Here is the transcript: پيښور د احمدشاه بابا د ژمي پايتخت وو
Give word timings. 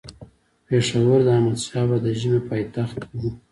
پيښور 0.67 1.19
د 1.23 1.27
احمدشاه 1.35 1.85
بابا 1.89 1.97
د 2.03 2.07
ژمي 2.19 2.39
پايتخت 2.49 2.97
وو 3.17 3.29